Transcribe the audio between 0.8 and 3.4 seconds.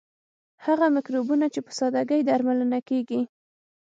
مکروبونه چې په ساده ګۍ درملنه کیږي.